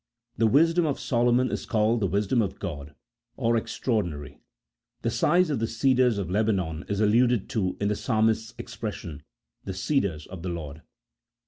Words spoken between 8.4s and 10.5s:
expression," the cedars of the